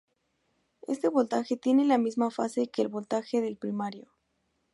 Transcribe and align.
Este 0.87 1.09
voltaje 1.09 1.57
tiene 1.57 1.85
la 1.85 1.99
misma 1.99 2.31
fase 2.31 2.69
que 2.71 2.81
el 2.81 2.87
voltaje 2.87 3.39
del 3.39 3.55
primario. 3.55 4.09